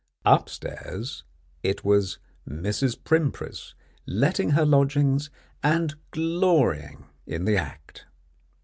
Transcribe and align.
Upstairs 0.25 1.25
it 1.61 1.85
was 1.85 2.17
Mrs. 2.49 2.97
Primpris 2.97 3.75
letting 4.07 4.49
her 4.57 4.65
lodgings 4.65 5.29
and 5.61 5.93
glorying 6.09 7.05
in 7.27 7.45
the 7.45 7.55
act. 7.57 8.07